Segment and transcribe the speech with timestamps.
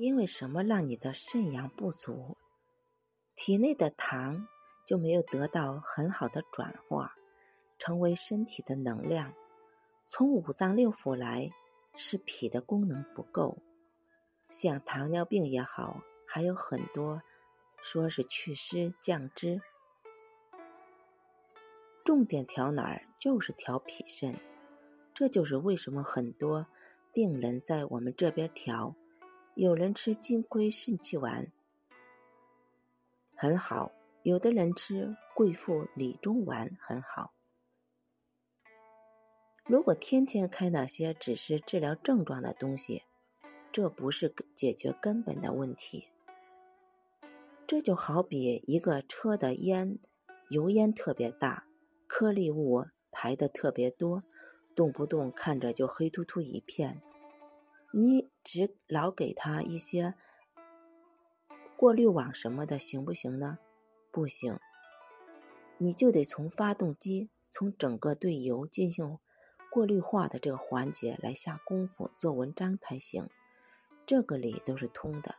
[0.00, 2.36] 因为什么让你的肾阳不足，
[3.34, 4.46] 体内的糖
[4.86, 7.16] 就没有得到很好的转化，
[7.80, 9.34] 成为身体的能量。
[10.04, 11.50] 从五脏六腑来，
[11.96, 13.58] 是脾的功能不够。
[14.48, 17.20] 像糖尿病也好，还有很多
[17.82, 19.60] 说是祛湿降脂，
[22.04, 24.38] 重点调哪儿就是调脾肾。
[25.12, 26.68] 这就是为什么很多
[27.12, 28.94] 病人在我们这边调。
[29.60, 31.50] 有人吃金匮肾气丸
[33.34, 33.90] 很好，
[34.22, 37.32] 有的人吃贵妇理中丸很好。
[39.66, 43.02] 如果天天开那些只是治疗症状的东西，
[43.72, 46.06] 这不是解决根本的问题。
[47.66, 49.98] 这就好比一个车的烟，
[50.50, 51.66] 油烟特别大，
[52.06, 54.22] 颗粒物排的特别多，
[54.76, 57.02] 动不动看着就黑秃秃一片。
[57.90, 60.14] 你只老给他一些
[61.76, 63.58] 过滤网什么的，行不行呢？
[64.10, 64.58] 不行，
[65.78, 69.18] 你就得从发动机，从整个对油进行
[69.70, 73.30] 过滤化的这个环节来下功夫做文章才行。
[74.04, 75.36] 这个理都是通的。